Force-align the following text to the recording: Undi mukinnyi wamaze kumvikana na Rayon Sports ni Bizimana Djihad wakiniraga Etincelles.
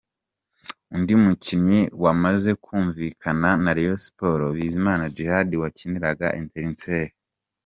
Undi 0.95 1.13
mukinnyi 1.23 1.81
wamaze 2.03 2.51
kumvikana 2.63 3.49
na 3.63 3.71
Rayon 3.77 3.99
Sports 4.05 4.41
ni 4.51 4.55
Bizimana 4.57 5.03
Djihad 5.13 5.49
wakiniraga 5.63 6.27
Etincelles. 6.39 7.13